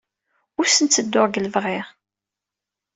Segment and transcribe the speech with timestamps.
[0.57, 1.79] Ur asen-ttedduɣ deg lebɣi.